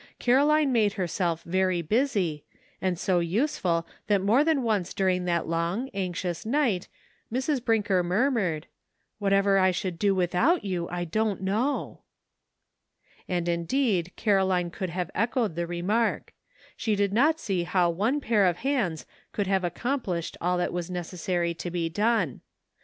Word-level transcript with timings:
Caroline 0.17 0.71
made 0.71 0.93
herself 0.93 1.43
very 1.43 1.83
busy, 1.83 2.43
and 2.81 2.97
so 2.97 3.19
useful 3.19 3.85
that 4.07 4.19
more 4.19 4.43
than 4.43 4.63
once 4.63 4.95
during 4.95 5.25
that 5.25 5.47
long, 5.47 5.91
anxious 5.93 6.43
night 6.43 6.87
Mrs. 7.31 7.63
Brinker 7.63 8.01
murmured, 8.01 8.65
"What 9.19 9.31
ever 9.31 9.59
I 9.59 9.69
should 9.69 9.99
do 9.99 10.15
without 10.15 10.65
you 10.65 10.89
I 10.89 11.03
don't 11.05 11.41
know!" 11.43 12.01
138 13.27 13.37
A 13.37 13.53
TRYING 13.53 13.59
POSITION. 13.59 13.59
And 13.59 13.59
indeed 13.59 14.15
Caroline 14.15 14.69
could 14.71 14.89
have 14.89 15.11
echoed 15.13 15.53
the 15.55 15.67
remark; 15.67 16.33
she 16.75 16.95
did 16.95 17.13
not 17.13 17.39
see 17.39 17.61
how 17.61 17.91
one 17.91 18.19
pair 18.19 18.47
of 18.47 18.57
hands 18.65 19.05
could 19.31 19.45
have 19.45 19.63
accomplished 19.63 20.35
all 20.41 20.57
that 20.57 20.73
was 20.73 20.89
necessary 20.89 21.53
to 21.53 21.69
be 21.69 21.89
done. 21.89 22.41